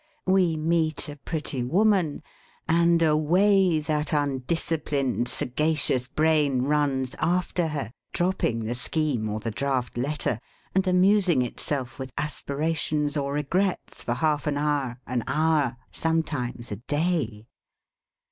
We 0.25 0.57
meet 0.57 1.09
a 1.09 1.15
pretty 1.15 1.61
woman, 1.63 2.23
and 2.67 3.03
away 3.03 3.79
that 3.81 4.13
undisciplined, 4.13 5.27
sagacious 5.27 6.07
brain 6.07 6.63
runs 6.63 7.13
after 7.19 7.67
her, 7.67 7.91
dropping 8.11 8.61
the 8.61 8.73
scheme 8.73 9.29
or 9.29 9.39
the 9.39 9.51
draft 9.51 9.97
letter, 9.99 10.39
and 10.73 10.87
amusing 10.87 11.43
itself 11.43 11.99
with 11.99 12.13
aspirations 12.17 13.15
or 13.15 13.33
regrets 13.33 14.01
for 14.01 14.15
half 14.15 14.47
an 14.47 14.57
hour, 14.57 14.99
an 15.05 15.23
hour, 15.27 15.77
sometimes 15.91 16.71
a 16.71 16.77
day. 16.77 17.45